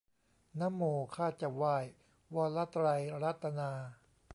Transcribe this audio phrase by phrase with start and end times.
[0.59, 0.81] นะโม
[1.15, 1.75] ข้าจะไหว้
[2.35, 2.85] วระไตร
[3.23, 3.71] ระตะนา